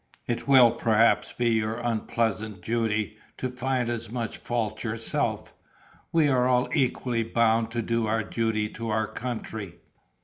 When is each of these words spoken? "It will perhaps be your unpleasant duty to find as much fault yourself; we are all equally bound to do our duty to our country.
"It 0.25 0.47
will 0.47 0.71
perhaps 0.71 1.31
be 1.31 1.49
your 1.49 1.75
unpleasant 1.77 2.63
duty 2.63 3.17
to 3.37 3.49
find 3.49 3.87
as 3.87 4.09
much 4.09 4.37
fault 4.39 4.83
yourself; 4.83 5.53
we 6.11 6.27
are 6.27 6.47
all 6.47 6.67
equally 6.73 7.21
bound 7.21 7.69
to 7.69 7.83
do 7.83 8.07
our 8.07 8.23
duty 8.23 8.67
to 8.69 8.89
our 8.89 9.05
country. 9.05 9.75